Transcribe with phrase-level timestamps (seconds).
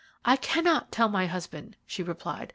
[0.25, 2.49] "I cannot tell my husband," she replied.